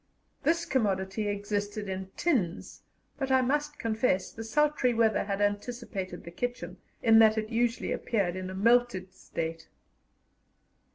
This 0.41 0.65
commodity 0.65 1.27
existed 1.27 1.87
in 1.87 2.09
tins, 2.17 2.81
but 3.19 3.29
I 3.31 3.43
must 3.43 3.77
confess 3.77 4.31
the 4.31 4.43
sultry 4.43 4.95
weather 4.95 5.25
had 5.25 5.41
anticipated 5.41 6.23
the 6.23 6.31
kitchen, 6.31 6.77
in 7.03 7.19
that 7.19 7.37
it 7.37 7.49
usually 7.49 7.91
appeared 7.91 8.35
in 8.35 8.49
a 8.49 8.55
melted 8.55 9.13
state. 9.13 9.67